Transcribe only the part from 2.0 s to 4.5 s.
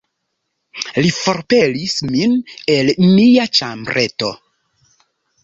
min el mia ĉambreto...